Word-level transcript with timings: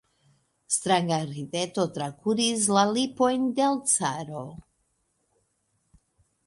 Stranga 0.75 1.19
rideto 1.33 1.85
trakuris 1.97 2.65
la 2.77 2.87
lipojn 2.97 3.47
de 3.61 3.69
l' 3.75 3.83
caro. 3.93 4.43